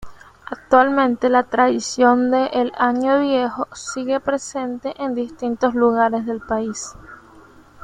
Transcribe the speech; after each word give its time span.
Actualmente 0.47 1.29
la 1.29 1.43
tradición 1.43 2.31
de 2.31 2.47
el 2.53 2.71
"año 2.75 3.19
viejo" 3.21 3.67
sigue 3.75 4.19
presente 4.19 4.95
en 4.97 5.13
distintos 5.13 5.75
lugares 5.75 6.25
del 6.25 6.41
país. 6.41 6.95